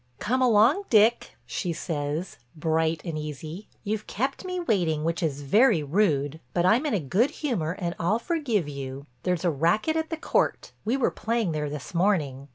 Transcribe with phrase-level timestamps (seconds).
[0.17, 5.83] "Come along, Dick," she says, bright and easy, "you've kept me waiting which is very
[5.83, 9.05] rude, but I'm in a good humor and I'll forgive you.
[9.21, 12.49] There's a racket at the court—we were playing there this morning.